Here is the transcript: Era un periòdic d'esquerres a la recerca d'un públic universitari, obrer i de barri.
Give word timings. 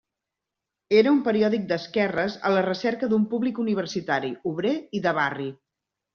Era 1.01 1.11
un 1.15 1.19
periòdic 1.27 1.67
d'esquerres 1.71 2.39
a 2.49 2.51
la 2.55 2.65
recerca 2.69 3.11
d'un 3.13 3.29
públic 3.35 3.61
universitari, 3.67 4.33
obrer 4.55 4.75
i 5.01 5.05
de 5.07 5.17
barri. 5.21 5.49